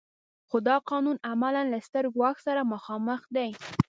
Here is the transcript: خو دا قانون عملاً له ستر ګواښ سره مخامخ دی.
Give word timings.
خو 0.49 0.57
دا 0.67 0.75
قانون 0.89 1.17
عملاً 1.31 1.63
له 1.71 1.79
ستر 1.87 2.05
ګواښ 2.15 2.37
سره 2.47 2.61
مخامخ 2.73 3.21
دی. 3.35 3.49